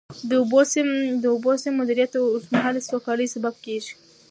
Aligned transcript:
د 0.29 0.31
اوبو 1.33 1.51
سم 1.63 1.73
مدیریت 1.81 2.09
د 2.13 2.17
اوږدمهاله 2.23 2.81
سوکالۍ 2.89 3.27
سبب 3.35 3.53
ګرځي. 3.65 3.93